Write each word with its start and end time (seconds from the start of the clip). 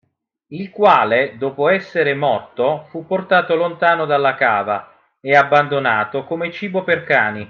Il 0.47 0.71
quale 0.71 1.35
dopo 1.37 1.69
essere 1.69 2.15
morto 2.15 2.87
fu 2.89 3.05
portato 3.05 3.53
lontano 3.53 4.05
dalla 4.07 4.33
cava 4.33 4.91
e 5.21 5.35
abbandonato 5.35 6.23
come 6.23 6.51
cibo 6.51 6.83
per 6.83 7.03
cani. 7.03 7.39